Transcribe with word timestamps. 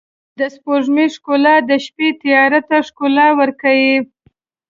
د 0.39 0.41
سپوږمۍ 0.55 1.07
ښکلا 1.15 1.55
د 1.69 1.71
شپې 1.85 2.07
تیاره 2.21 2.59
ته 2.69 2.77
ښکلا 2.87 3.27
ورکوي. 3.39 3.95